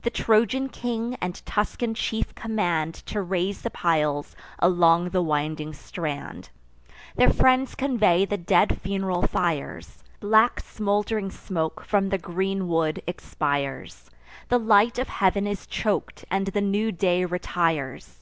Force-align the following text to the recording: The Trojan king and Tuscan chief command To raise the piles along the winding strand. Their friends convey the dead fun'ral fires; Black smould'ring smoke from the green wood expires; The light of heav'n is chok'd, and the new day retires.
The 0.00 0.08
Trojan 0.08 0.70
king 0.70 1.18
and 1.20 1.44
Tuscan 1.44 1.92
chief 1.92 2.34
command 2.34 2.94
To 3.04 3.20
raise 3.20 3.60
the 3.60 3.68
piles 3.70 4.34
along 4.58 5.10
the 5.10 5.20
winding 5.20 5.74
strand. 5.74 6.48
Their 7.16 7.28
friends 7.30 7.74
convey 7.74 8.24
the 8.24 8.38
dead 8.38 8.80
fun'ral 8.82 9.26
fires; 9.28 10.02
Black 10.20 10.60
smould'ring 10.62 11.30
smoke 11.30 11.84
from 11.84 12.08
the 12.08 12.16
green 12.16 12.66
wood 12.66 13.02
expires; 13.06 14.10
The 14.48 14.58
light 14.58 14.98
of 14.98 15.08
heav'n 15.10 15.46
is 15.46 15.66
chok'd, 15.66 16.24
and 16.30 16.46
the 16.46 16.62
new 16.62 16.90
day 16.90 17.26
retires. 17.26 18.20